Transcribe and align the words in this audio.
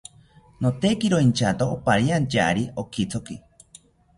Notekiro 0.63 1.17
inchato 1.25 1.63
opariantyari 1.75 2.63
okithoki 2.85 3.35